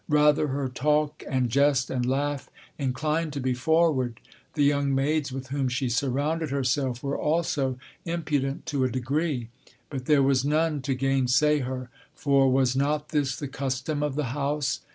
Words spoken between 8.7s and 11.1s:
a degree. But there was none to